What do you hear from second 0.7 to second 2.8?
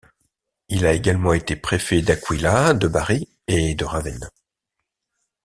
a également été préfet d'Aquila